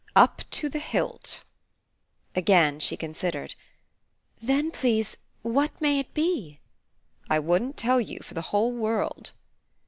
"Up 0.15 0.41
to 0.49 0.67
the 0.67 0.79
hilt!" 0.79 1.43
Again 2.35 2.79
she 2.79 2.97
considered. 2.97 3.53
"Then, 4.41 4.71
please, 4.71 5.17
what 5.43 5.79
may 5.79 5.99
it 5.99 6.11
be?" 6.15 6.59
"I 7.29 7.37
wouldn't 7.37 7.77
tell 7.77 8.01
you 8.01 8.17
for 8.23 8.33
the 8.33 8.41
whole 8.49 8.73
world." 8.73 9.29